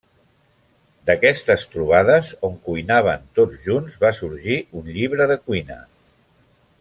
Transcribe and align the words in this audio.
D'aquestes 1.09 1.65
trobades 1.73 2.31
on 2.49 2.57
cuinaven 2.69 3.29
tots 3.41 3.61
junts, 3.69 3.99
va 4.07 4.13
sorgir 4.21 4.57
un 4.83 4.93
llibre 4.97 5.29
de 5.35 5.41
cuina. 5.49 5.79